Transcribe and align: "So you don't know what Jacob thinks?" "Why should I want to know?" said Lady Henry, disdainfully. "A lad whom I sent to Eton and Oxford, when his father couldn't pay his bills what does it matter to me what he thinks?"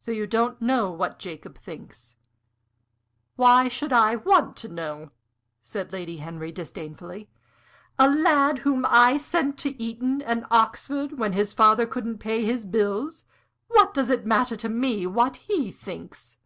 "So 0.00 0.10
you 0.12 0.26
don't 0.26 0.62
know 0.62 0.90
what 0.90 1.18
Jacob 1.18 1.58
thinks?" 1.58 2.16
"Why 3.36 3.68
should 3.68 3.92
I 3.92 4.16
want 4.16 4.56
to 4.56 4.68
know?" 4.68 5.10
said 5.60 5.92
Lady 5.92 6.16
Henry, 6.16 6.50
disdainfully. 6.50 7.28
"A 7.98 8.08
lad 8.08 8.60
whom 8.60 8.86
I 8.88 9.18
sent 9.18 9.58
to 9.58 9.78
Eton 9.78 10.22
and 10.22 10.46
Oxford, 10.50 11.18
when 11.18 11.34
his 11.34 11.52
father 11.52 11.86
couldn't 11.86 12.16
pay 12.16 12.42
his 12.46 12.64
bills 12.64 13.26
what 13.68 13.92
does 13.92 14.08
it 14.08 14.24
matter 14.24 14.56
to 14.56 14.70
me 14.70 15.06
what 15.06 15.36
he 15.36 15.70
thinks?" 15.70 16.38